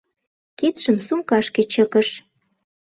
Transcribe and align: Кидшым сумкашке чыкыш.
Кидшым 0.57 0.97
сумкашке 1.05 1.61
чыкыш. 1.71 2.09